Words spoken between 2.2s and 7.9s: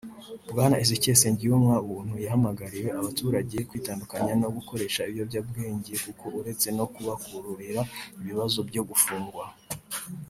yahamagariye abaturage kwitandukanya no gukoresha ibiyobyabwenge kuko uretse no kubakururira